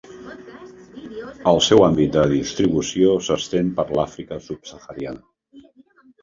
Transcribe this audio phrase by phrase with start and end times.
[1.51, 5.63] El seu àmbit de distribució s'estén per l'Àfrica subsahariana.